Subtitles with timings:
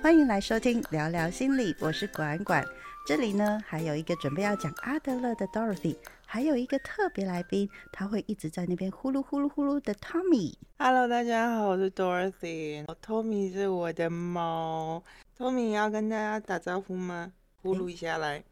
[0.00, 2.64] 欢迎来收听聊聊心理，我是管管。
[3.04, 10.54] 这里呢还有一个准备要讲阿德勒的 Dorothy，还有一个特别来宾，他会一直在那边呼噜呼噜呼噜的 Tommy。
[10.78, 12.86] Hello，大家好，我是 Dorothy。
[13.04, 15.02] Tommy 是我的猫。
[15.36, 17.32] Tommy 要跟大家打招呼吗？
[17.60, 18.44] 呼噜一下来。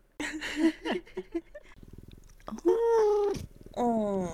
[3.76, 4.28] 嗯，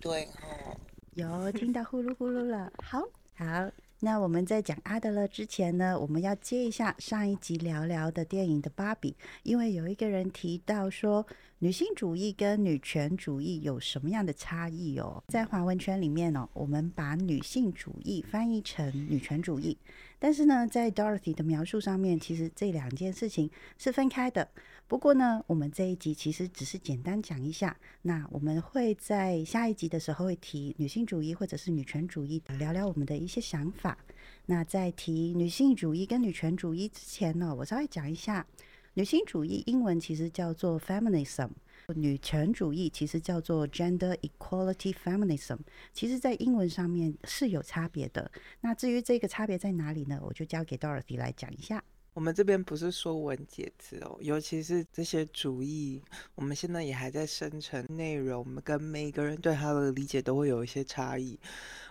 [0.00, 0.76] 对哦。
[1.14, 3.00] 有听到呼噜呼噜了，好
[3.36, 3.70] 好。
[4.04, 11.24] 那我们在讲阿德勒之前呢，我们要接一下上一集聊聊的电影的芭比，因为有一个人提到说，
[11.62, 15.22] 女性主义跟女权主义有什么样的差异哦？
[15.28, 19.78] 在华文圈里面哦，我们把女性主义翻译成女权主义，
[20.18, 23.48] 但是呢，在 Dorothy 的描述上面，其实这两件事情
[23.78, 24.48] 是分开的。
[24.88, 27.76] 不过呢，我们这一集其实只是简单讲一下。
[28.02, 33.96] 那我们会在下一集的时候会提女性主义或者是女权主义，聊聊我们的一些想法。
[34.46, 38.44] 那在提女性主义跟女权主义之前呢，我稍微讲一下，
[38.94, 41.48] 女性主义英文其实叫做 feminism，
[41.94, 45.58] 女权主义其实叫做 gender equality feminism。
[45.94, 48.30] 其实，在英文上面是有差别的。
[48.60, 50.20] 那至于这个差别在哪里呢？
[50.22, 51.82] 我就交给 Dorothy 来讲一下。
[52.14, 56.02] 我们这边不是说文解字哦，尤其是这些主义，
[56.34, 61.38] 我们现在也还在生成内容，我们跟每个人对它的理解都会有一些差异。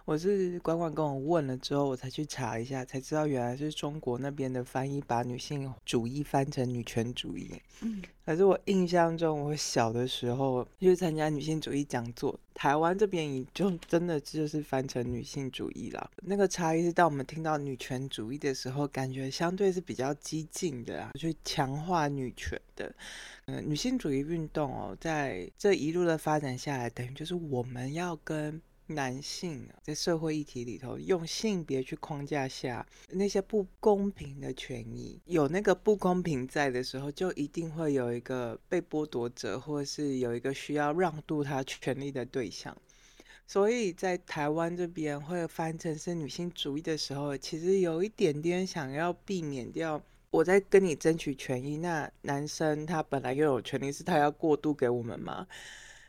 [0.05, 7.51] 我是管管跟我问了之后，我才去查一下，才知道原来是中国那边的翻译把女性主义翻成女权主义。
[7.81, 16.11] 嗯，可是我印象中，我小的时候去参加女性主义讲座，台湾这边也就真的就是翻成女性主义了。
[16.17, 22.93] 那个差异是，当我们听到女权主义的时候，感觉相对是比较激进的啊，去强化女权的。
[23.45, 28.61] 嗯，女性主义运动哦，在这一路的发展下来，等于就是我们要跟。
[28.93, 42.75] 男性在社会议题里头，用性别去框架下那些不公平的权益，有那个不公平在的时候，就一定会有一个被剥夺者，或是有一个需要让渡他权利的对象。
[43.47, 55.45] 所以在台湾这边会翻成是女性主义的时候，其实有一点点想要避免掉我在跟你争取权益，那男生他本来拥有权利，是他要过渡给我们吗？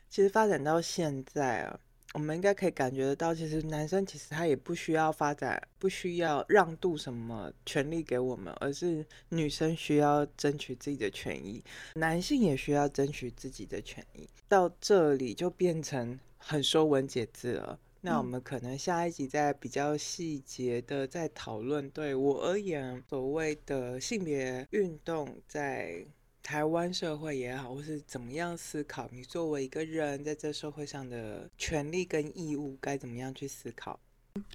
[0.09, 1.81] 其实发展到现在啊。
[2.15, 11.65] 我们应该可以感觉得到，其实男生其实他也不需要发展，不需要让渡什么权利给我们，而是女生需要争取自己的权益，
[11.95, 14.29] 男性也需要争取自己的权益。
[14.47, 17.79] 到这里就变成很说文解字了。
[18.03, 21.89] 那我们可能下一集再比较细节的再讨论。
[21.91, 26.05] 对我而言，所谓的性别运动在。
[26.43, 33.99] 台湾社会也好，或是怎么样思考，你作为一个人在这社会上的权利跟义务，该怎么样去思考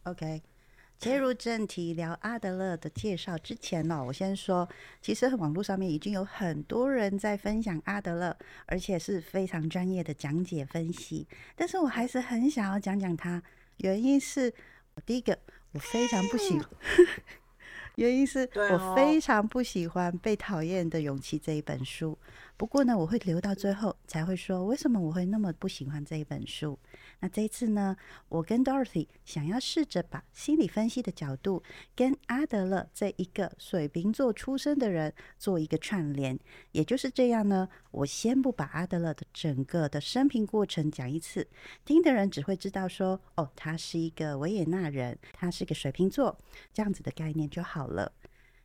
[0.04, 0.42] ？OK，
[1.00, 4.68] 切入正题，聊阿德勒的介绍之前呢，我先说，
[5.02, 13.42] 其实网络上面已经有很多人在分享阿德勒，而且是非常专业的讲解分析，但是我还是很想要讲讲他，
[13.78, 14.54] 原因是，
[15.06, 15.40] 第一个，
[15.72, 16.70] 我非常不喜欢。
[17.98, 22.18] 原因是我非常不喜欢《被讨厌的勇气》这一本书。
[22.58, 26.78] 不过呢，我会留到最后才会说为什么我会那么不喜欢这一本书。
[27.20, 27.96] 那这一次呢，
[28.30, 31.62] 我跟 Dorothy 想要试着把心理分析的角度
[31.96, 36.40] 跟阿德勒这一个水瓶座出身的人做一个串联。
[36.72, 41.48] 也就是这样呢，我先不把阿德勒的整个的生平过程讲一次，
[41.86, 46.36] 听的人只会知道说，哦，他是一个维也纳人，他是个水瓶座，
[46.74, 48.12] 这样子的概念就好了。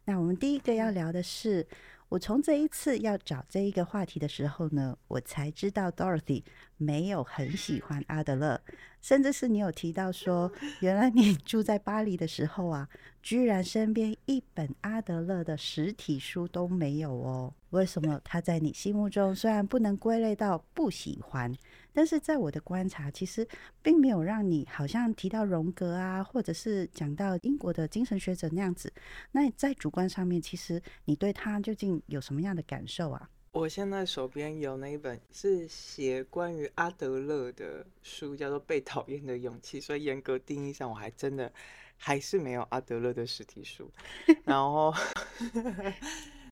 [0.07, 1.67] 那我们第一个要聊的是。
[2.13, 6.45] 我从这一次要找这一个话题的时候呢，我才知道 Dorothy
[6.83, 8.61] 没有很喜欢阿德勒，
[9.01, 10.51] 甚至是你有提到说，
[10.81, 12.89] 原来你住在巴黎的时候啊，
[13.23, 17.55] 居然身边一本阿德勒的实体书都没有哦。
[17.71, 21.51] 为什么他在你心目中虽然不能归类到不喜欢？
[21.95, 23.47] 但是在我的观察，其实
[23.83, 28.93] 并没有让你好像提到荣格啊，或者是讲到英国的精神学者那样子。
[29.31, 33.29] 那在主观上面，其实你对他究竟有什么样的感受啊？
[33.53, 41.53] 我现在手边有那一本是写关于阿德勒的书，叫做《被讨厌的勇气》，所以严格定义上，我还真的
[41.99, 43.91] 还是没有阿德勒的实体书。
[44.45, 44.93] 然后。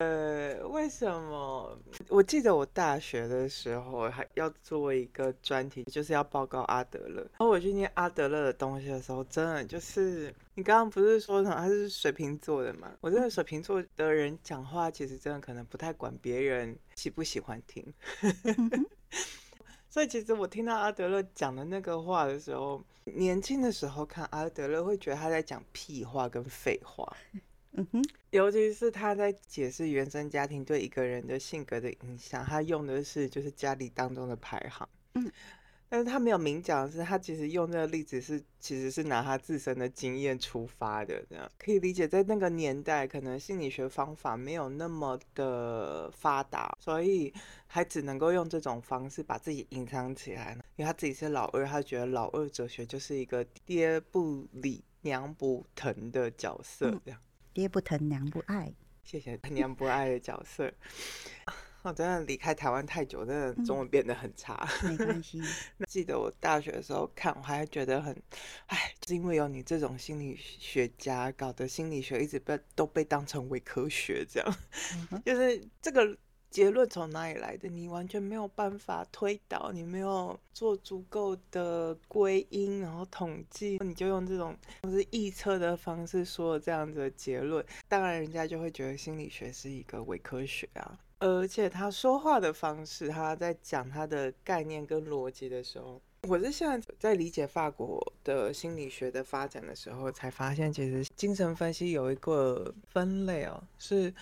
[0.00, 1.78] 呃，为什么？
[2.08, 7.20] 我记得我大学的时候还要做一个专题，就是要报告阿德勒。
[7.20, 12.90] 然后我去念阿德勒的东西的时候，真的就是你刚刚不是说他是水瓶座的吗？
[13.02, 17.84] 我真的水瓶座的人讲话，其实真的可能不太管别人喜不喜欢听。
[19.90, 27.14] 所以其实我听到阿德勒讲的那个话的时候，年轻的时候看阿德勒会觉得他在讲屁话跟废话。
[27.72, 34.88] 嗯哼，尤其是他在解释原生家庭对一个人的性格的影响，他用的是就是家里当中的排行。
[35.14, 35.30] 嗯，
[35.88, 42.08] 但是他没有明讲的是，他其实用这个例子是其实是拿他自身的经验出发的，这样可以理解。
[42.08, 47.32] 在那个年代，可能心理学方法没有那么的发达，所以
[47.68, 50.58] 还只能够用这种方式把自己隐藏起来。
[50.76, 57.20] 因为他自己是老二，他觉得老二哲学就是一个爹不理娘不疼的角色，这样。
[57.52, 60.72] 爹不疼娘不爱，谢谢 娘不爱的角色。
[61.82, 64.68] 我真的离开台湾太久，真的中文变得很差。
[64.82, 65.40] 没关 系。
[65.88, 68.14] 记得我大学的时候看，我还觉得很，
[68.66, 74.56] 哎，就是因为有你这种心理学家，搞得心理学一直被都被当成伪科学，这样，
[75.24, 76.16] 就是这个。
[76.50, 77.68] 结论从哪里来的？
[77.68, 90.98] 你完全没有办法推导，你没有做足够的归因，然后统计，你就用这种就是臆测的方式说这样子的结论，当然人家就会觉得心理学是一个伪科学啊。
[91.20, 104.12] 而且他说话的方式，他在讲他的概念跟逻辑的时候，我是现在在理解法国的心理学的发展的时候，才发现其实精神分析有一个分类哦，是。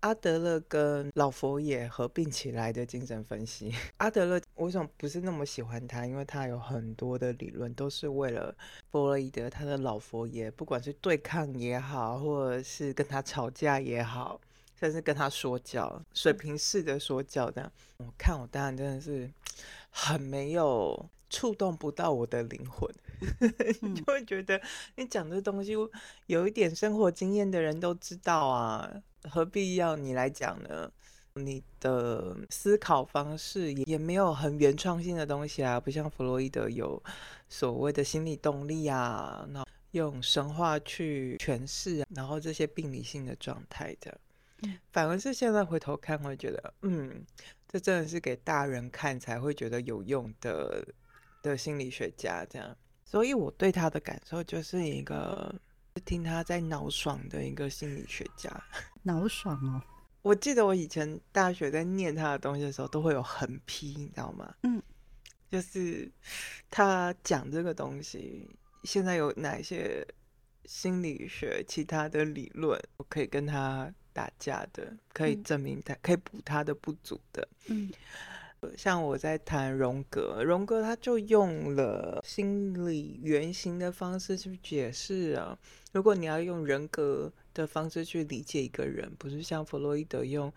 [0.00, 3.72] 阿德勒跟老佛爷合并起来的精神分析。
[3.98, 6.06] 阿德勒为什么不是那么喜欢他？
[6.06, 8.54] 因为他有很多的理论都是为了
[8.92, 14.40] 弗洛伊德他的老佛爷，不管是对抗也好，或者是跟他吵架也好，
[14.78, 17.72] 甚至跟他说教，水平式的说教的。
[17.98, 19.28] 我看我当然真的是
[19.90, 22.88] 很没有触动不到我的灵魂，
[23.80, 24.60] 你 就会觉得
[24.94, 25.72] 你讲的东西
[26.26, 29.02] 有一点生活经验的人都知道啊。
[29.30, 30.90] 何必要你来讲呢？
[31.34, 37.02] 你的思考方式也也没有很原创性的东西啊，不像弗洛伊德有
[37.46, 44.18] 所谓的心理动力啊，那用神话去诠释，然后这些病理性的状态的，
[44.92, 47.22] 反而是现在回头看会觉得，嗯，
[47.68, 50.88] 这真的是给大人看才会觉得有用的
[51.42, 52.74] 的心理学家这样，
[53.04, 55.54] 所以我对他的感受就是一个。
[56.04, 58.50] 听他在脑爽的一个心理学家，
[59.06, 59.80] 脑爽哦！
[60.22, 64.52] 我记得我以前大学在念他的东西的时候，都会有横批，你知道吗？
[64.64, 64.82] 嗯，
[65.48, 66.10] 就是
[66.68, 68.50] 他讲这个东西，
[68.82, 70.04] 现在有哪些
[70.64, 77.48] 心理学其他的理论我可以跟他打架的，可以证明他，可以补他的不足的。
[77.68, 77.90] 嗯。
[78.76, 85.56] 像我在谈荣格，荣格他就用了心理原型的方式去解释啊。
[85.92, 90.52] 如果你要用人格的方式去理解一个人，不是像弗洛伊德用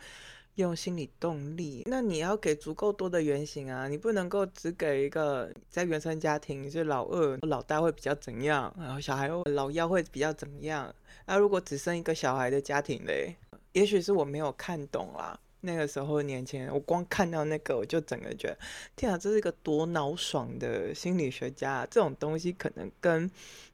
[0.55, 3.87] 用心理动力，那你要给足够多的原型啊。
[3.87, 10.93] 你不能够只给一个在原生家庭是老二、老大会比较怎样，然后小孩老幺会比较怎么样。
[11.25, 13.35] 那如果只生一个小孩的家庭嘞，
[13.71, 15.39] 也许是我没有看懂啦。
[15.61, 18.57] 那个时候年轻人，我光看到那个，我就整个觉得，
[18.95, 21.85] 天啊，这是一个多脑爽的心理学家！
[21.91, 23.29] 这种东西可能跟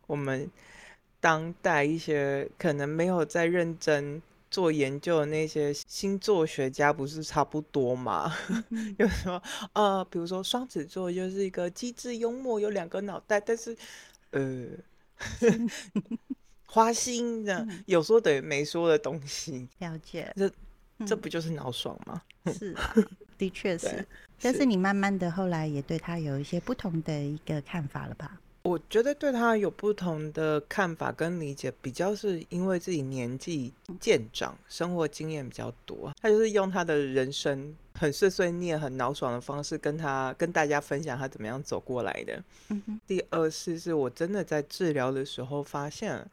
[0.08, 0.50] 我们
[1.26, 8.32] 当代一些可能没有在认真做研究的那些星座学家不是差不多吗？
[9.00, 9.42] 有什么
[9.74, 13.76] 呃，比如说双子座就是一个机智幽默，有两个脑袋，但是
[14.30, 14.68] 呃，
[16.70, 20.52] 花心的有说等于没说的东西， 了解这。
[21.06, 22.22] 这不就是脑爽吗？
[22.54, 22.96] 是啊，
[23.38, 24.08] 的确是。
[24.40, 28.40] 但是你慢慢的后来也对他有一些不同的一个看法了吧？
[28.66, 36.12] 我觉得对他有不同的看法跟理解，比较是因为自己年纪渐长，生活经验比较多。
[36.20, 42.44] 他就是用他的人生很碎碎念、很脑爽的方式，跟他跟大家分享他怎么样走过来的。
[43.06, 46.28] 第二是，是我真的在治疗的时候发现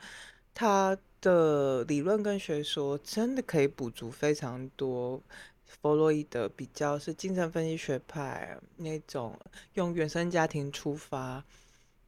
[0.54, 0.96] 他。
[1.22, 5.22] 的理论跟学说真的可以补足非常多
[5.64, 9.38] 弗洛伊德比较是精神分析学派那种
[9.74, 11.44] 用原生家庭出发，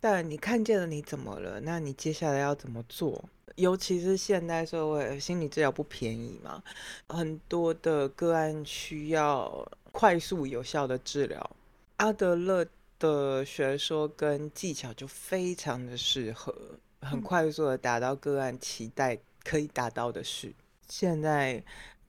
[0.04, 1.58] 但你看见了你怎么了？
[1.60, 3.24] 那你接下来要怎么做？
[3.54, 6.62] 尤其是现代社会，心理治疗不便宜嘛，
[7.08, 11.50] 很多的个案需要快速有效的治疗。
[11.96, 12.66] 阿德勒
[12.98, 16.54] 的学说跟技巧就非常的适合。
[17.00, 20.52] 很快速的达到个案期待可以达到的事，
[20.86, 21.64] 现在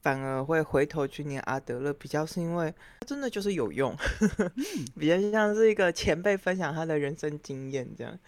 [0.05, 2.71] 反而会回头去念阿德勒，比较是因为
[3.07, 3.91] 真的就是有用，
[4.99, 8.19] 比较像是一个前辈分享他的人生经验这样。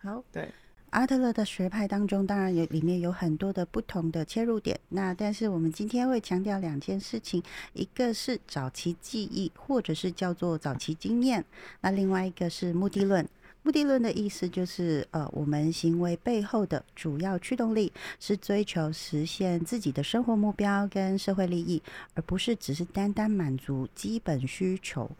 [0.00, 0.48] 好，对
[0.88, 4.80] 阿德勒的学派当中，当然有里面有很多的不同的切入点。
[4.88, 7.42] 那但是我们今天会强调两件事情，
[7.74, 11.42] 一个是早期记忆，或者是叫做早期经验；
[11.82, 13.28] 那另外一个是目的论。
[13.62, 21.82] 目的论的意思就是，呃，我们行为背后的主要驱动力是追求实现自己的生活目标跟社会利益，
[22.14, 25.10] 而不是只是单单满足基本需求。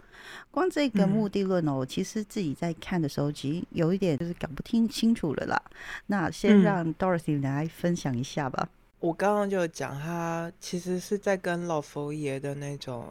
[0.51, 5.63] 光这个目的论哦，其实自己在看的时候，其实有一点就是搞不听清楚了啦。
[6.07, 8.69] 那先让 Dorothy 来分享一下吧。
[9.01, 13.07] 我刚刚就讲，他其实是在跟老佛爷的那种。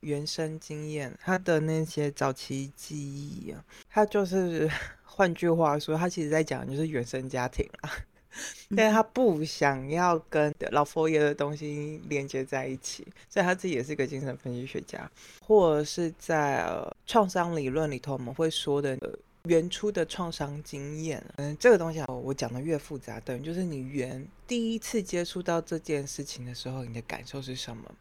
[0.00, 4.70] 原生经验，他的那些早期记忆啊，他就是
[5.04, 7.90] 换句话说，他其实在讲就是原生家庭啊，
[8.76, 16.64] 但他不想要跟老佛爷的东西连接在一起，所以他自己也是一个精神分析学家，或者是在
[17.04, 18.96] 创伤理论里头我们会说的
[19.44, 21.24] 原初的创伤经验。
[21.36, 27.92] 嗯，这个东西啊，我讲的越复杂，等于就是你原第一次接触到这件事情的时候，你的感受是什么？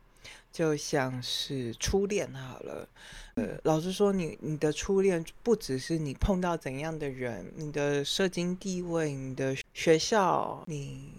[0.52, 2.90] 就像是初恋好了，
[3.36, 11.12] 呃，老实说，你你的初恋不只是你碰到怎样的人，你的社经地位，你的学校，你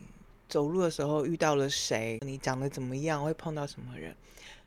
[0.49, 4.15] 走路的时候遇到了谁，你长得怎么样，会碰到什么人。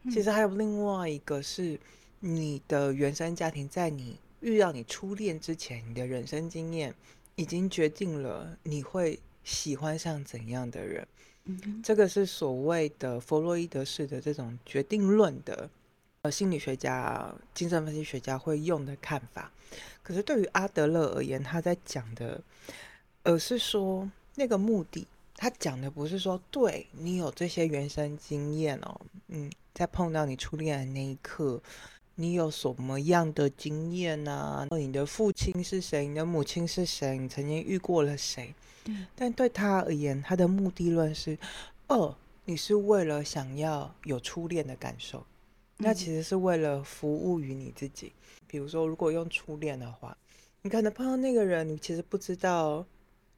[0.09, 1.77] 其实还有另外一个是
[2.21, 6.95] 你的原生家庭，在你遇到你初恋之前，你的人生经验
[7.35, 11.05] 已经决定了你会喜欢上怎样的人。
[11.83, 15.69] 这个是所谓的弗洛伊德式的这种决定论的，
[16.21, 19.51] 呃，心理学家、精神分析学家会用的看法。
[20.03, 22.41] 可是对于阿德勒而言，他在讲的，
[23.23, 31.61] 而是说那个目的，他讲的不是说对你有这些原生经验哦，嗯，在碰到你初恋的那一刻，
[32.21, 34.67] 你有什么样的经验呢？
[34.77, 36.05] 你的父亲是谁？
[36.05, 37.17] 你的母亲是谁？
[37.17, 38.53] 你曾经遇过了谁？
[39.15, 41.35] 但对他而言，他的目的论是：
[41.87, 45.25] 二，你是为了想要有初恋的感受，
[45.77, 48.13] 那其实是为了服务于你自己。
[48.45, 50.15] 比如说，如果用初恋的话，
[50.61, 52.85] 你可能碰到那个人，你其实不知道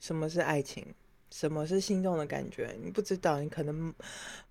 [0.02, 0.86] 什么是爱情，
[1.32, 3.94] 什么是心动的感觉，你不知道，你可能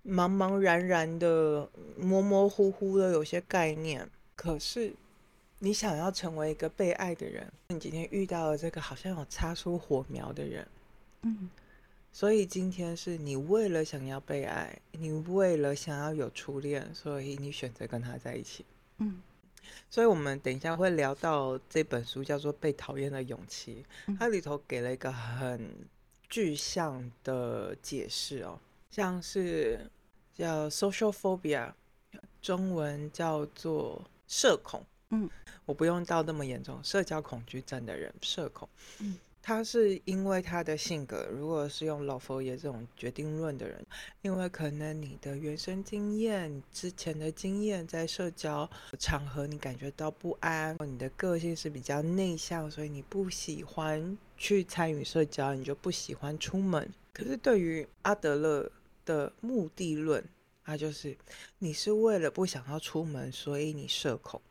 [0.03, 4.09] 茫茫然然的、模模糊糊的有些概念。
[4.35, 4.93] 可是，
[5.59, 10.67] 你想要成为一个被爱的人，你今天遇到了这个好像有擦出火苗的人。
[11.21, 11.49] 嗯，
[12.11, 18.65] 所以今天是你为了想要被爱，你为了想要有初恋，所以你选择跟他在一起。
[18.97, 19.21] 嗯，
[19.89, 23.85] 所以我们等一下会聊到这本书叫做《被讨厌的勇气》，
[24.19, 25.69] 它里头给了一个很
[26.29, 28.59] 具象的解释哦，
[28.89, 29.89] 像是
[30.33, 31.71] 叫 social phobia，
[32.41, 34.83] 中文叫做社恐。
[35.09, 35.29] 嗯，
[35.63, 38.67] 我不用到那么严重，社交恐惧症的人，社恐。
[38.99, 39.15] 嗯。
[39.45, 43.85] 他是因为他的性格，如果是用老佛爷这种决定论的人，
[44.21, 56.89] 因为可能你的原生经验、之前的经验，在社交场合你感觉到不安，你的个性是比较内向，所以你不喜欢去参与社交，你就不喜欢出门。
[57.11, 58.71] 可是对于阿德勒
[59.03, 60.23] 的目的论，
[60.63, 61.17] 他就是
[61.59, 64.41] 你是为了不想要出门，所以你社恐。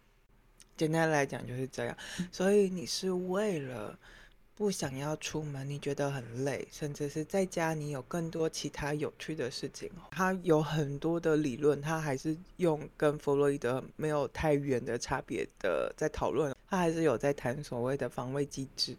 [0.77, 1.97] 简单来讲就是这样，
[2.31, 3.99] 所以你是为了。
[4.55, 9.91] 不想要出门，你觉得很累，甚至是在家你有更多其他有趣的事情。
[10.11, 16.55] 他有很多的理论，他还是用跟弗洛伊德没有太远的差别的在讨论。
[16.69, 18.95] 他还是有在谈所谓的防卫机制。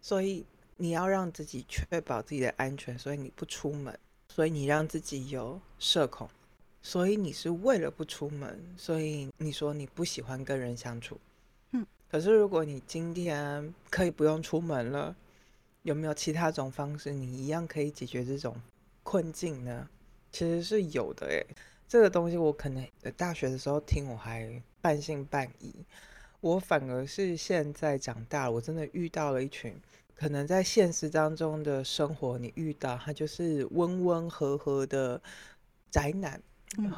[0.00, 3.98] 所以你要让自己确保自己的安全，所以你不出门，
[4.28, 6.30] 所以你让自己有社恐，
[6.88, 11.18] 所以你是为了不出门，所以你说你不喜欢跟人相处。
[12.08, 15.16] 可是，如果你今天可以不用出门了，
[15.82, 18.54] 有没有其他种方式，你一样可以解决这种
[19.02, 19.88] 困境呢？
[20.30, 21.44] 其实是有的诶，
[21.88, 25.74] 这个东西我可能大学的时候听，我还半信半疑。
[26.40, 29.74] 我反而是现在长大了，我真的遇到了一群
[30.14, 35.20] 可能在现实当中的生活，你遇到他就是温温和和的
[35.90, 36.40] 宅男，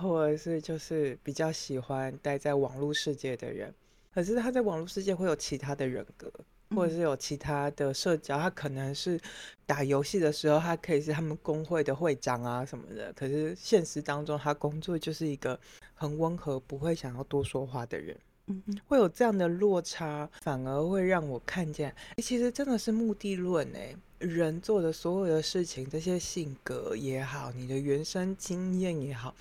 [0.01, 3.75] 或者是就是比较喜欢待在网络世界的人。
[4.13, 6.33] 可是他在网络世界会有其他的人格，
[6.71, 8.37] 或者是有其他的社交。
[8.39, 9.21] 他可能是
[9.65, 13.13] 打游戏的时候，他可以是他们工会的会长啊什么的。
[13.13, 15.59] 可是现实当中，他工作就是一个
[15.95, 18.19] 很温和、不会想要多说话的人。
[18.49, 23.95] 嗯会有这样的落差，反而会让我看见，其实真的是目的论哎。
[24.19, 29.33] 人做的所有的事情，这些性格也好，你的原生经验也好，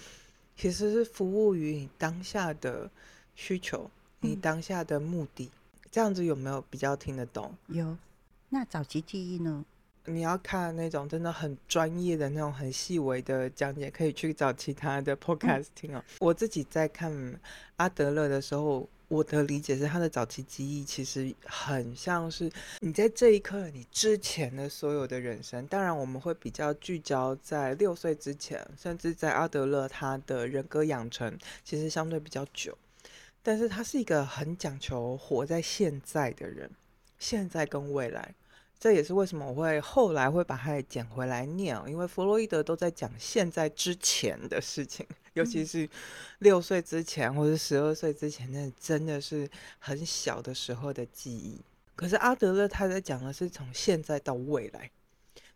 [0.55, 2.87] 其实是服务于你当下的
[3.33, 3.89] 需求。
[4.19, 5.49] 你当下的目的，
[5.91, 7.55] 这样子有没有比较听得懂？
[7.67, 7.97] 有。
[8.49, 9.65] 那早期记忆呢？
[10.05, 16.03] 你要看那种真的很专业的那种很细微的讲解，可以去找其他的 podcast 听哦。
[16.19, 17.39] 我自己在看
[17.77, 25.65] 阿德勒的时候，我的理解是，他的早期记忆其实很像是你在这一刻你之前的所有的人生。
[25.67, 32.77] 当然，我们会比较聚焦在六岁之前，甚至在阿德勒他的人格养成其实相对比较久。
[33.41, 36.69] 但是他是一个很讲求活在现在的人，
[37.17, 38.35] 现在跟未来。
[38.79, 45.03] 这也是为什么我会后来会把它捡回来念，因为弗洛伊德都在讲现在之前的事情，
[45.37, 45.87] 尤其是
[46.39, 51.61] 六岁之前或者十二岁之前，那真的是很小的时候的记忆。
[51.95, 54.89] 可是阿德勒他在讲的是从现在到未来，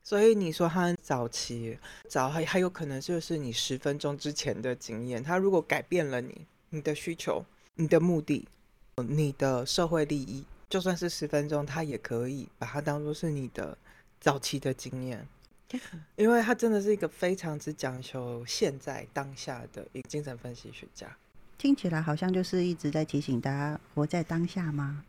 [0.03, 7.43] 所以你说他很早期早还还有可能就是你十分钟之前的经验，他如果改变了你你的需求、
[7.75, 8.47] 你的目的、
[8.95, 10.45] 你的社会利益。
[10.69, 13.77] 就算是十分钟，他也可以把它当做是你的
[14.21, 15.27] 早期的经验，
[16.15, 21.15] 因为他真的是一个非常之讲求现在当下的一个精神分析学家。
[21.57, 25.03] 听起来好像就是一直在提醒大家活在当下吗？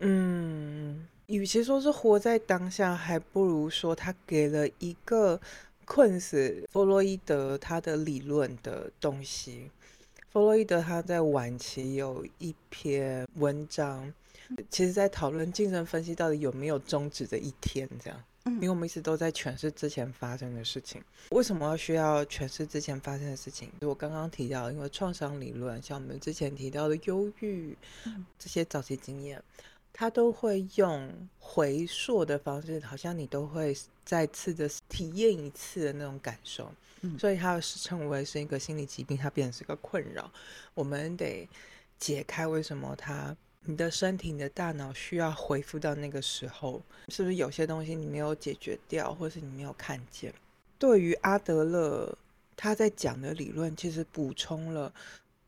[0.00, 5.40] 嗯，与其说是活在当下，还不如说他给了一个
[5.84, 9.70] 困死弗洛伊德他的理论的东西。
[10.30, 14.12] 弗洛伊德他在晚期有一篇文章。
[14.70, 18.18] 其实，在讨论精神分析到底有没有终止的一天，这样，
[18.54, 21.02] 因为我们一直都在诠释之前发生的事情。
[21.30, 23.70] 为什么要需要诠释之前发生的事情？
[23.80, 27.76] 就我刚刚提到，因为创伤理论，像我们之前提到的忧郁，
[28.38, 29.42] 这些早期经验，
[29.92, 36.72] 它都会用回溯的方式，好像你都会再次的体验一次的那种感受。
[37.18, 40.30] 所以，它是称为是一个心理疾病，它变成是一个困扰。
[40.74, 41.48] 我们得
[41.98, 43.36] 解开为什么它。
[43.66, 50.32] 你的身体、你的大脑需要恢复到那个时候，是不是有些东西你没有解决掉，或是你没有看见？
[50.78, 52.16] 对于阿德勒
[52.56, 54.92] 他在讲的理论，其实补充了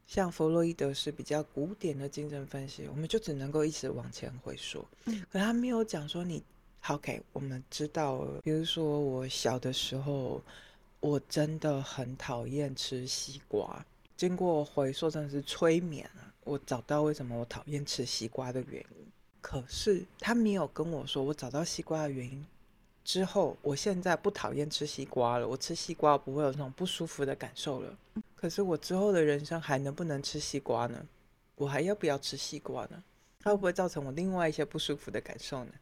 [0.06, 4.84] 像弗洛伊德是比较古典的精神分析，我们就只能够一直往前回溯。
[5.06, 6.42] 嗯，可他没有讲说你
[6.88, 10.42] ，OK，我们知道，比如说我小的时候，
[10.98, 13.84] 我真的很讨厌吃西瓜，
[14.20, 16.30] 经过回溯，真的是催眠啊。
[16.44, 19.06] 我找到为什么我讨厌吃西瓜的原因，
[19.40, 22.46] 可是他没有跟我说我找到西瓜的原因
[23.02, 25.48] 之后，我现在不讨厌吃西瓜了。
[25.48, 27.96] 我吃西瓜不会有那种不舒服的感受了。
[28.36, 31.02] 可是我之后的人生还能不能吃西瓜呢？
[31.54, 33.02] 我还要不要吃西瓜呢？
[33.40, 35.72] 它会不会造成我另外一些不舒服的感受呢？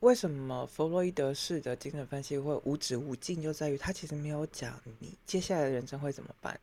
[0.00, 3.40] 为什么弗洛伊德式的精神分析会无止无尽？
[3.40, 6.60] 就在于他其实没有讲你接下来的人生会怎么办。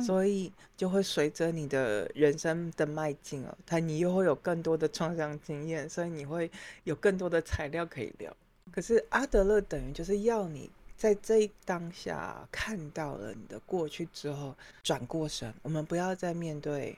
[0.00, 6.50] 所以就会随着你的人生的迈进哦，他你又会有更多的创伤经验，所以你会
[6.84, 8.34] 有更多的材料可以聊。
[8.72, 16.96] 可是阿德勒等于就是要你在这一当下看到了你的过去之后，转过身，我们不要再面对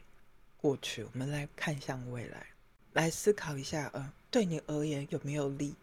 [0.57, 2.47] 过去，我们来看向未来，
[2.93, 5.75] 来思考一下，嗯，对你而言有没有利？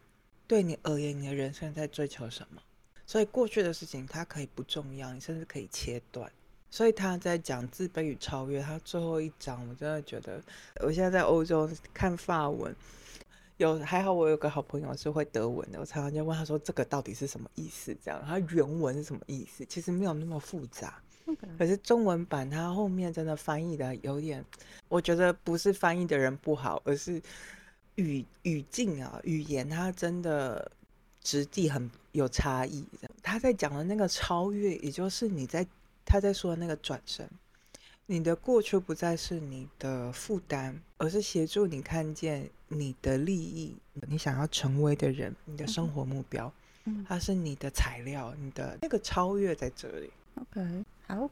[0.47, 2.61] 对你而言，你的人生在追求什么？
[3.05, 6.31] 所以过去的事情它可以不重要，你甚至可以切断。
[6.71, 10.39] 所以他在讲自卑与超越，他最后一章，我真的觉得，
[10.85, 12.73] 我现在在欧洲看法文，
[13.57, 17.97] 有还好我有个好朋友是会德文的，我常常就问他说这个到底是什么意思？
[18.03, 19.65] 这样，他原文是什么意思？
[19.65, 21.01] 其实没有那么复杂，
[21.57, 24.45] 可是中文版它后面真的翻译的有点，
[24.89, 27.19] 我觉得不是翻译的人不好，而是
[27.95, 30.71] 语语境啊，语言它真的
[31.21, 32.85] 质地很有差异。
[33.23, 35.65] 他在讲的那个超越，也就是你在。
[36.09, 37.29] 他在说那个转身，
[38.07, 46.51] 你的过去不再是你的负担，而是协助你看见你的利益，你想要成为的人，你的生活目标，
[46.85, 50.09] 嗯，它是你的材料，你的那个超越在这里。
[50.33, 51.29] OK，好，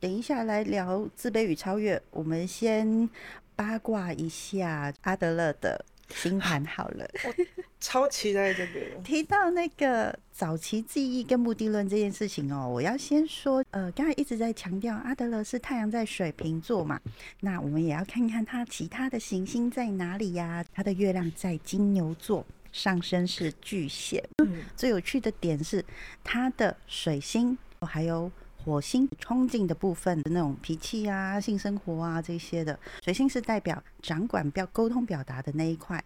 [0.00, 3.08] 等一下来聊自卑与超越，我们先
[3.54, 5.84] 八卦一下阿德勒的。
[6.14, 7.08] 星盘好了，
[7.82, 8.80] 超期待这个。
[9.02, 17.00] 提到那个早期记忆跟目的论这件事情哦，我要先说，呃，刚才一直在强调阿德勒是太阳在水瓶座嘛，
[17.40, 20.64] 那我们也要看看他其他的行星在哪里呀？
[20.72, 24.24] 他的月亮在金牛座，上升是巨蟹。
[24.38, 25.84] 嗯，最有趣的点是
[26.22, 28.30] 他的水星还有。
[28.64, 36.02] 火星冲劲的部分的那种脾气啊、性生活啊这些的，水星是代表掌管表沟通表达的那一块，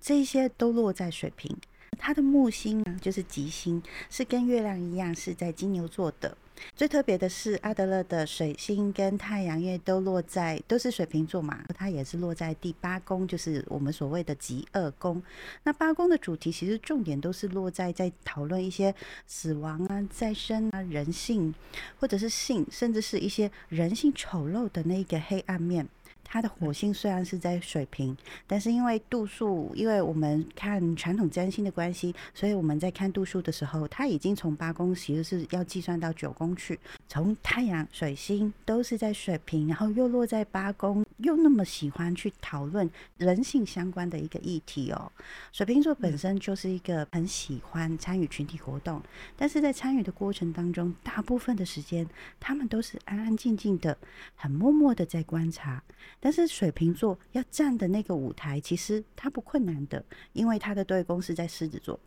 [0.00, 1.56] 这些都落在水瓶。
[1.98, 6.36] 他的木星呢，就是吉星，是跟月亮一样是在金牛座的。
[6.74, 15.22] 最特别的是，阿德勒的水星跟太阳，月都落在都是水瓶座嘛，它也是落在第八宫，就是我们所谓的极恶宫。
[15.62, 18.94] 那八宫的主题其实重点都是落在在讨论一些
[19.26, 21.54] 死亡啊、再生啊、人性，
[22.00, 25.86] 或者是性，甚至是一些人性丑陋的那个黑暗面。
[26.28, 36.78] 它的火星虽然是在水瓶，但是因为度数，因为我们看传统占星的关系，所以我们在看度数的时候，它已经从八宫其实是要计算到九宫去。
[37.08, 45.10] 从太阳、水星都是在水瓶，然后又落在八宫，又那么喜欢去讨论人性相关的一个议题哦。
[45.52, 49.00] 水瓶座本身就是一个很喜欢参与群体活动，
[49.36, 52.06] 但是在参与的过程当中，大部分的时间
[52.40, 53.96] 他们都是安安静静的，
[54.34, 55.82] 很默默的在观察。
[56.20, 61.98] 但是水瓶座要站的那个舞台，其实它不困难的，因为他的对宫是在狮子座。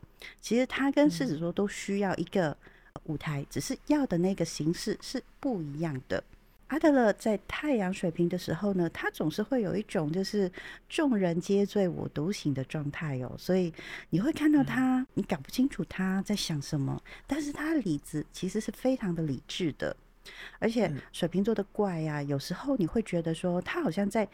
[0.41, 2.55] 其实他跟狮子座都需要一个
[3.06, 6.23] 舞台，只是要的那个形式是不一样的。
[6.67, 10.52] 阿德勒在太阳水瓶的时候呢，他总是会有一种就是
[10.88, 13.73] 众人皆醉我独醒的状态哦，所以
[14.12, 19.95] 你会看到他，你搞不清楚他在想什么，但是他的理智其实是非常的理智的。
[20.60, 24.28] 而且水瓶座的怪呀，有时候你会觉得说他好像在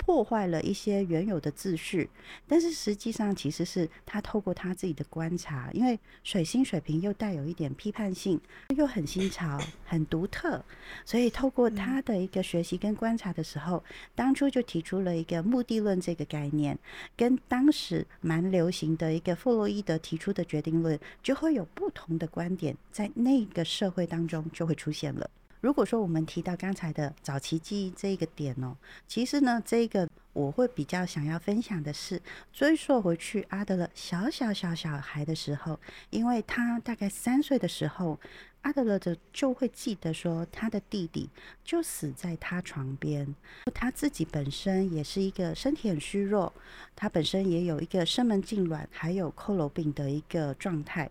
[0.00, 2.08] 破坏了一些原有的秩序，
[2.48, 8.40] 但是实际上其实是他透过他自己的观察，因为水星水平又带有一点批判性，
[8.76, 10.64] 又很新潮、很独特，
[11.04, 13.84] 所以透过他的一个学习跟观察的时候，
[14.14, 16.78] 当初就提出了一个目的论这个概念，
[17.14, 25.30] 跟当时蛮流行的一个弗洛伊德提出的决定论，就会有不同的观点，在那个社会当中就会出现了。
[25.60, 28.74] 如果说我们提到刚才的早期记忆这一个点哦，
[29.06, 32.20] 其实呢，这个我会比较想要分享的是
[32.50, 38.18] 追溯回去阿德勒小小小小孩的时候，因为他大概三岁的时候，
[38.62, 41.28] 阿德勒的就会记得说他的弟弟
[41.62, 43.34] 就死在他床边，
[43.74, 46.50] 他自己本身也是一个身体很虚弱，
[46.96, 51.10] 他本身也有一个生门痉挛还有佝偻病的一个状态。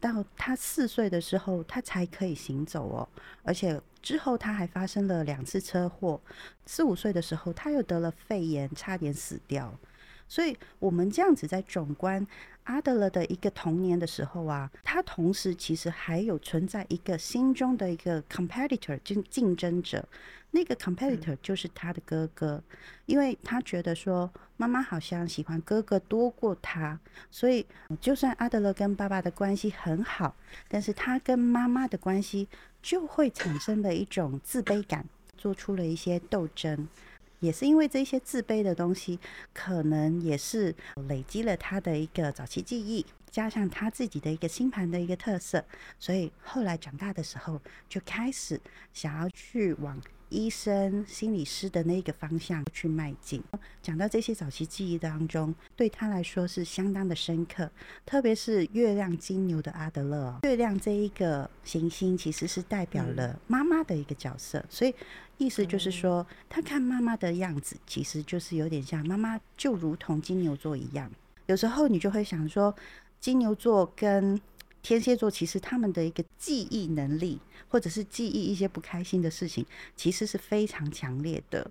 [0.00, 3.08] 到他四岁的时候，他才可以行走哦，
[3.42, 6.20] 而且之后他还发生了两次车祸。
[6.66, 9.78] 四五岁的时候，他又得了肺炎，差点死掉。
[10.26, 12.24] 所以，我们这样子在总观
[12.70, 20.08] 阿德勒的一个童年的时候啊，他同时其实还有存在一个心中的一个 competitor，竞竞争者。
[20.52, 22.62] 那个 competitor 就是他的哥哥，
[23.06, 27.66] 因为他觉得说妈妈好像喜欢哥哥多过他，所以
[28.00, 30.36] 就算阿德勒跟爸爸的关系很好，
[30.68, 32.48] 但是他跟妈妈的关系
[32.80, 35.04] 就会产生了一种自卑感，
[35.36, 36.86] 做出了一些斗争，
[37.40, 39.18] 也是因为这些自卑的东西，
[39.52, 40.74] 可能也是
[41.08, 45.64] 累积了他的一个早期记忆，加上他自己的一个星盘的一个特色，
[45.98, 48.60] 所以后来长大的时候就开始
[48.92, 50.00] 想要去往。
[50.30, 53.42] 医生、心理师的那个方向去迈进。
[53.82, 57.70] 讲到这些早期记忆当中，对他来说是相当的深刻。
[58.06, 64.94] 特别是月亮金牛的阿德勒，月亮这一个行星其实是代表了妈妈的一个角色，所以
[65.36, 71.10] 意思就是说，他看妈妈的样子，其实就是有点像妈妈，就如同金牛座一样。
[71.46, 72.74] 有时候你就会想说，
[73.18, 74.40] 金牛座跟
[74.82, 77.38] 天蝎座其实他们的一个记忆能力，
[77.68, 79.64] 或者是记忆一些不开心的事情，
[79.94, 81.70] 其实是非常强烈的。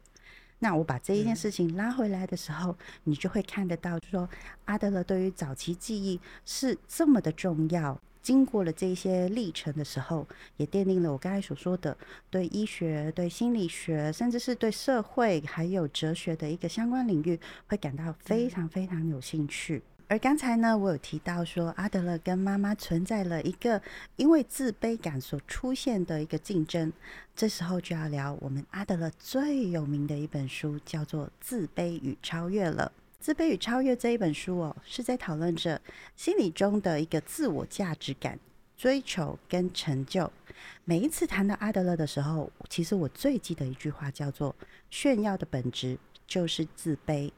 [0.59, 4.29] 那我把这一件事情拉回来的时候，你就会看得到，说
[4.65, 7.99] 阿德勒对于早期记忆是这么的重要。
[8.21, 11.97] 经过了这些历程的时候，也奠定了我刚才所说的
[12.29, 19.81] 对医学、对心理学，甚至是对社会还有哲学的一个相关领域，会感到非常非常有兴趣。
[20.09, 23.79] 而刚才呢，我有提到说，阿德勒跟妈妈存在了一个
[24.15, 26.91] 因为自卑感所出现的一个竞争。
[27.35, 32.91] 这时候就要聊我们阿德勒最有名的一本书，叫做《自卑与超越》了。
[33.23, 35.79] 《自卑与超越》这一本书哦，是在讨论着
[36.15, 38.39] 心理中的一个自我价值感、
[38.75, 40.31] 追求跟成就。
[40.85, 44.55] 每一次谈到阿德勒的时候，其实我最记得一句话叫做
[44.89, 47.31] ：“炫耀的本质就是自卑。”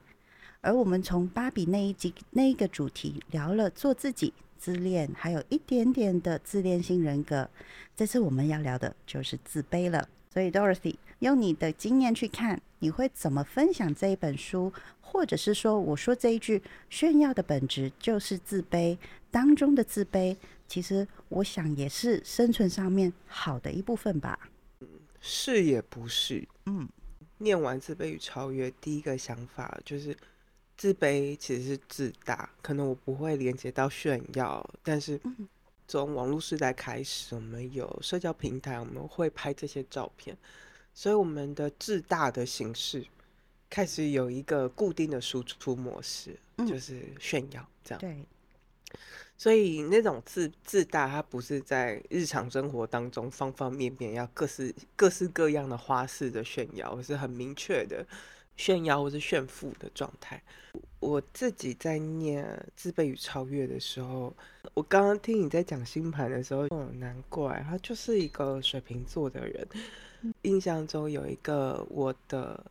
[0.63, 7.49] 而我们从芭比那一集那一个主题聊了做自己、自恋，还有一点点的自恋性人格。
[7.95, 10.07] 这次我们要聊的就是自卑了。
[10.31, 14.71] 所以，Dorothy，用你的经验去看，你会怎么分享这一本书？
[15.01, 18.95] 或者是说，我说这一句炫耀的本质就是自卑
[19.31, 24.39] 当中的自卑，其实我想也是生存上面好的一部分吧。
[25.19, 26.47] 是也不是。
[26.67, 26.87] 嗯，
[27.39, 30.15] 念完《自卑与超越》，第一个想法就是。
[30.81, 35.21] 自卑其实是自大，可能我不会连接到炫耀，但是
[35.87, 40.35] 从网络时代开始，我们有社交平台，我们会拍这些照片，
[40.91, 43.05] 所以我们的自大的形式
[43.69, 46.35] 开始有一个固定的输出模式，
[46.67, 47.99] 就是炫耀这样。
[47.99, 48.25] 对，
[49.37, 58.03] 所以那种自自大，它不是在日常生活当中方方面面要各式各式各样的花式的炫耀，而是很明确的。
[58.61, 60.39] 炫耀或是炫富的状态。
[60.99, 62.45] 我自己在念
[62.75, 64.31] 《自卑与超越》的时候，
[64.75, 69.67] 我刚刚听你在讲星盘的时候，哦，难怪他就是一个水瓶座的人。
[70.43, 72.63] 印象中有一个我的，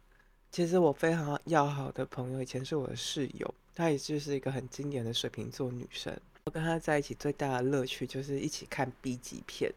[0.53, 6.17] 其实我非常要好的朋友，以前是我的室友，她也就是一个很经典的水瓶座女生。
[6.45, 9.73] 我跟她在一起最大的乐趣就是一起看 B 级片。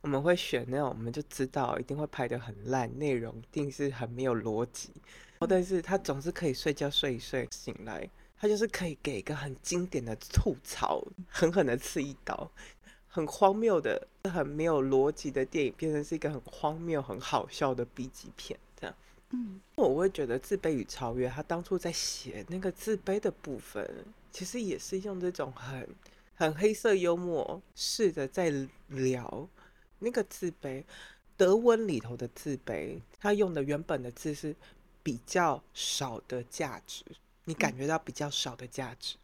[0.00, 4.90] 我们会选那种，我们就知道一定会拍的很烂，内容一定是很没有逻辑。
[5.46, 12.50] 但是他总是可以睡觉睡一睡醒来，他就是可以给一个很经典的吐槽，狠狠的刺一刀，
[13.06, 18.58] 很荒谬的、很没有逻辑的电影，变成是一个很荒谬、很好笑的 B 级片。
[18.76, 18.94] 这样，
[19.30, 25.88] 嗯，我会觉得自卑与超越，他当初在写那个自卑的部分，其实也是用这种很
[26.34, 28.52] 很黑色幽默试着在
[28.88, 29.48] 聊。
[30.00, 30.84] 那个自卑，
[31.36, 34.54] 德文里头的自卑，他用的原本的字是
[35.08, 37.02] 比较少的价值，
[37.44, 39.16] 你感觉到比较少的价值。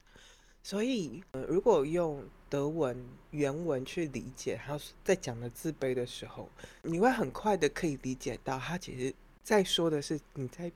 [0.62, 6.49] 所以，呃，如果用德文原文去理解他在讲的自卑的时候，
[6.81, 10.73] 你会很快的可以理解到，他其实在说的是你在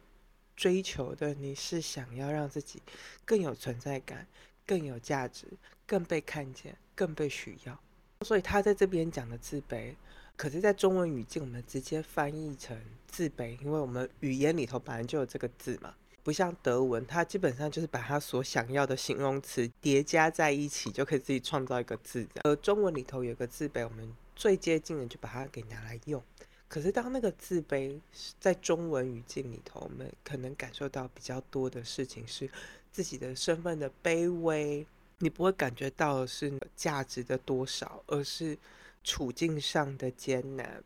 [0.55, 2.83] 追求的，你是想要让自己
[3.25, 4.27] 更有存在感、
[4.67, 5.47] 更有价值、
[5.87, 7.81] 更被看见、更被需要。
[8.27, 9.95] 所以他在这边讲的自卑，
[10.39, 22.25] 可是，在中文语境我们直接翻译成自卑，因为我们语言里头本来就有这个字嘛，不像德文，它基本上就是把它所想要的形容词叠加在一起，就可以自己创造一个字。
[22.45, 26.23] 而中文里头有个自卑，我们最接近的就把它给拿来用。
[26.69, 27.99] 可是当那个自卑
[28.39, 32.49] 在中文语境里头，我们可能感受到比较多的事情是
[32.93, 34.87] 自己的身份的卑微。
[35.19, 38.57] 你不会感觉到是价值的多少，而是
[39.03, 40.83] 处境上的艰难、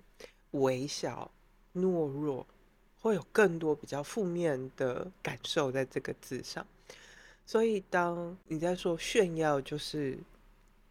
[0.52, 1.30] 微小、
[1.74, 2.46] 懦弱，
[3.00, 6.66] 会有更多比较负面的感受在这个字上。
[7.46, 10.18] 所以，当你在说炫耀，就是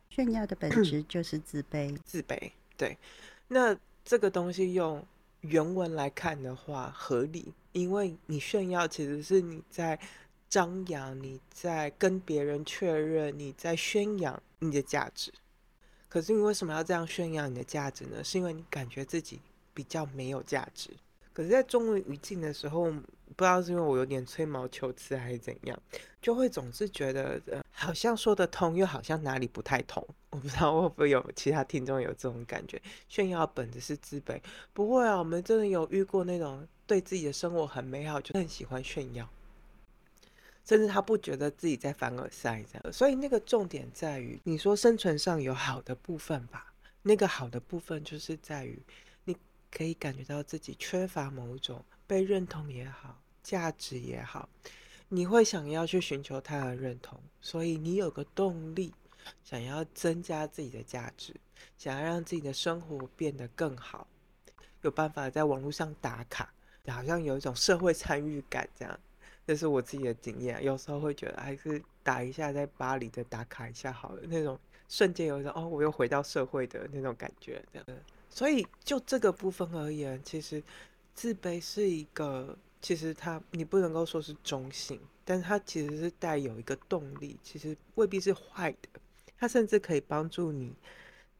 [0.09, 1.97] 炫耀的本 质就是自卑。
[2.05, 2.97] 自卑，对。
[3.47, 5.05] 那这个东西用
[5.41, 9.99] 原文来看的话，合理，因为你炫耀其实是你在。
[10.49, 15.31] 张扬，你在跟别人确认，你在宣扬你的价值。
[16.11, 18.21] 可是你为什么要这样炫耀你的价值呢？
[18.21, 19.39] 是因为你感觉自己
[19.73, 20.89] 比较没有价值。
[21.31, 22.99] 可是，在中文语境的时候，不
[23.37, 25.81] 知道是因为我有点吹毛求疵还是怎样，
[26.21, 30.05] 就会总是觉得，好像说得通，又好像哪里不太通。
[30.31, 32.81] 我不知道会不会有其他听众有这种感觉。
[33.07, 34.37] 炫耀本质是自卑，
[34.73, 39.25] 不会啊，我们真的有遇过那种对自己的生活很美好，就很喜欢炫耀。
[40.63, 46.73] 甚至他不觉得自己在凡尔赛这样，所以那个重点在于，你说生存上有好的部分吧？
[47.01, 48.79] 那个好的部分就是在于，
[49.25, 49.35] 你
[49.71, 54.47] 可以感觉到自己缺乏某种被认同也好，价值也好，
[55.09, 58.93] 你会想要去寻求他的认同，所以你有个动力，
[59.43, 61.35] 想要增加自己的价值，
[61.77, 64.07] 想要让自己的生活变得更好，
[64.83, 66.53] 有办法在网络上打卡，
[66.87, 68.99] 好像有一种社会参与感这样。
[69.47, 77.63] 这是我自己的经验，有时候会觉得还是打一下在巴黎的打卡一下好了，那种瞬间有一种哦，我又回到社会的那种感觉。
[77.73, 77.99] 这样，
[78.29, 80.63] 所以就这个部分而言，其实
[81.13, 89.01] 自卑是一个，其实它你不能够说是中性，但是它其实是带有一个动力，其实未必是坏的，
[89.37, 90.73] 它甚至可以帮助你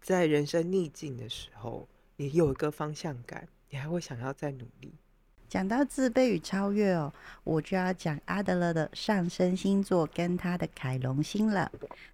[0.02, 1.88] 在人生逆境的时候，
[2.18, 4.94] 你有一个方向感，你还会想要再努力。
[5.52, 7.12] 讲到自卑与超越哦，
[7.44, 11.70] 我就要讲阿德勒的上升星座跟他的凯龙星了。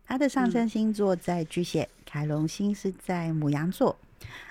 [0.08, 3.96] 他的上升星座在巨蟹，凯龙星是在母羊座。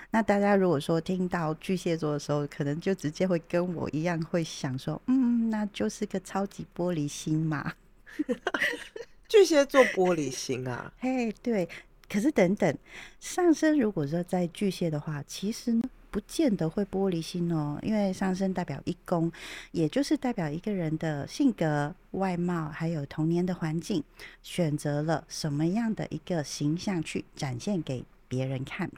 [0.09, 7.73] 那大家如果说听到巨蟹座的时候，可能就直接会跟我一样会想说，嗯，那就是个超级玻璃心嘛。
[9.27, 10.93] 巨蟹座玻璃心啊？
[10.99, 11.67] 嘿，对。
[12.07, 12.73] 可是等等，
[13.19, 15.81] 上升如果说在巨蟹的话，其实呢？
[16.17, 19.31] 不见得会玻璃心哦，因为上升代表一宫，
[19.71, 24.03] 也就是代表一个人的性格、外貌，还有童年的环境，
[24.41, 28.89] 选择了什么样的一个形象去展现给别人看，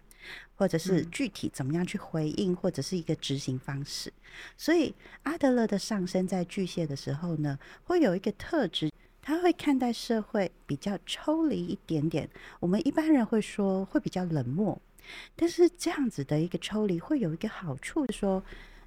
[0.56, 4.14] 或者是具体怎么样去回应，或者是一个执行方式。
[4.56, 8.90] 所以阿德勒的上升在巨蟹的时候呢，会有一个特质，
[9.22, 12.30] 他会看待社会比较抽离一点点。
[12.62, 14.82] 我们一般人会说会比较冷漠。
[15.36, 18.44] 但是这样子的一个抽离会有一个好处，说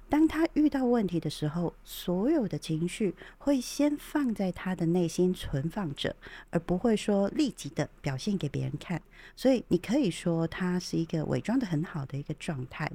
[0.09, 6.15] 当他遇到问题的时候，所有的情绪会先放在他的内心存放着，
[6.51, 9.01] 而不会说立即的表现给别人看。
[9.35, 12.91] 所以你可以说他是一个伪装的很好的一个状态。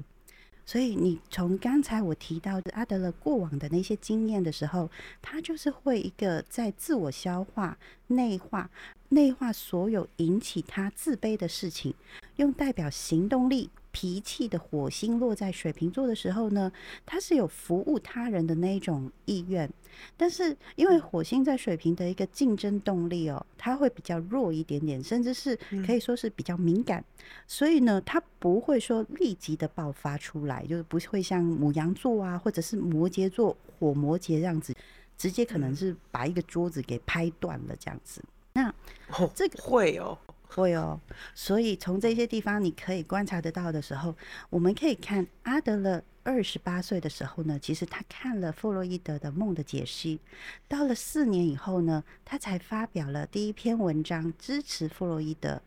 [0.69, 4.87] 所以你从刚才我提到的阿德勒过往的那些经验的时候，
[5.19, 8.69] 他就是会一个在自我消化、内化、
[9.09, 11.95] 内化所有引起他自卑的事情，
[12.35, 13.71] 用代表行动力。
[13.99, 16.71] 脾气的火星落在水瓶座的时候呢，
[17.05, 19.69] 他是有服务他人的那一种意愿，
[20.15, 25.53] 但是因为火星在水瓶的一个竞争动力哦，他会比较弱一点点，甚至是
[25.85, 27.03] 可以说是比较敏感，
[27.45, 34.73] 所以呢，他不会说立即的爆发出来，就是不会像母羊座啊，或者是摩羯座火摩羯这样子，
[35.17, 38.23] 直接可能是把一个桌子给拍断了这样子。
[38.53, 38.73] 那
[39.35, 40.17] 这个会哦。
[40.49, 40.99] 会哦，
[41.33, 44.15] 所以从这些地方你可以观察得到的时候，
[44.49, 50.19] 我们可以看阿德勒二十八岁的时候呢，其实他看了弗洛伊德的梦的解析，
[50.67, 55.61] 到了四年以后呢，他才发表了第一篇文章支持弗洛伊德。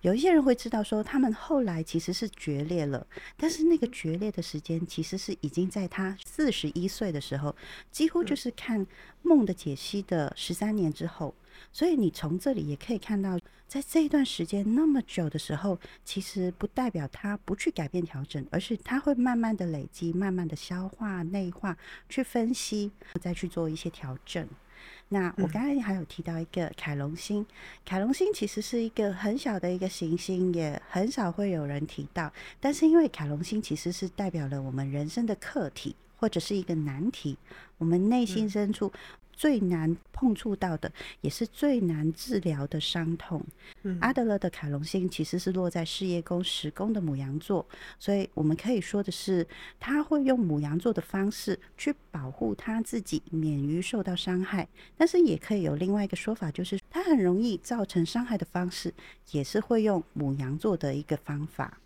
[0.00, 3.06] 有一些人会知道说，他们后来其实是决裂了，
[3.36, 7.54] 但是那个决裂的时间其实是已经在他四十一岁的时候，
[7.90, 8.86] 几乎就是看
[9.22, 11.34] 梦的解析的十三年之后。
[11.72, 21.76] 所以你从这里也可以看到，在这一段时间那么久的时候，其实不代表他不去改变调整，而是他会慢慢的累积、慢慢的消化、内化，
[22.08, 24.46] 去分析，再去做一些调整。
[25.08, 27.46] 那我刚才还有提到一个凯龙星，
[27.84, 32.32] 凯龙星其实是一个很小的一个行星，也很少会有人提到。
[32.58, 37.36] 但是因为凯龙星其实是代表了我们人生的课题，或者是一个难题，
[37.78, 38.90] 我们内心深处。
[39.42, 43.44] 最难碰触到的，也是最难治疗的伤痛。
[43.98, 47.66] 阿德勒的凯龙星其实是落在事业宫、十宫的母羊座，
[47.98, 49.44] 所以我们可以说的是，
[49.80, 54.68] 他会用母羊座的方式去保护他自己，免于受到伤害。
[54.96, 58.94] 但是也可以有另外一个说法，就是他很容易造成伤害的方式，
[59.32, 61.80] 也是会用母羊座的一个方法。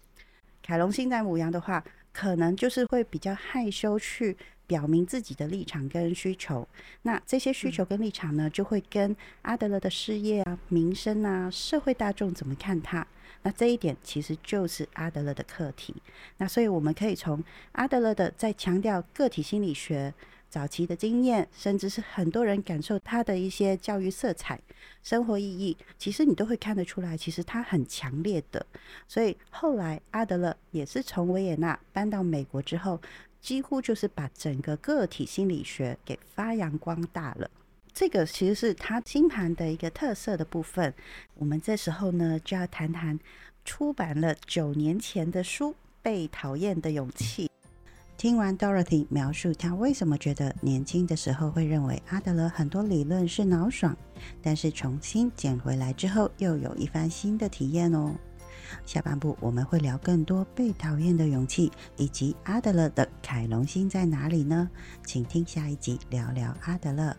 [0.62, 4.37] 凯龙星在母羊的话，可能就是会比较害羞去。
[4.66, 6.66] 表明自己的立场跟需求，
[7.02, 13.07] 那这些需求跟立场呢，就会跟阿德勒的事业啊、民生啊、社会大众怎么看他，
[13.42, 15.94] 那这一点其实就是阿德勒的课题。
[16.38, 20.12] 那所以我们可以从阿德勒的在强调个体心理学
[20.48, 24.59] 早期的经验，甚至是很多人感受他的一些教育色彩、
[25.02, 28.66] 生活意义，其实你都会看得出来，其实他很强烈的。
[29.07, 33.00] 所以后来阿德勒也是从维也纳搬到美国之后。
[33.47, 37.49] 几乎就是把整个个体心理学给发扬光大了，
[37.95, 40.93] 这个其实是他星盘的一个特色的部分。
[41.35, 43.17] 我们这时候呢，就要谈谈
[43.65, 45.71] 出版了九年前的书
[46.03, 47.47] 《被讨厌的勇气》。
[48.17, 53.97] 听完 Dorothy 描述他为什么觉得年轻的时候会认为阿德勒很多理论是脑爽，
[54.43, 58.13] 但是重新捡回来之后又有一番新的体验哦。
[58.85, 64.69] 下半部我们会聊更多被讨厌的勇气，以及阿德勒的凯龙星在哪里呢？
[65.05, 67.17] 请听下一集聊聊阿德勒。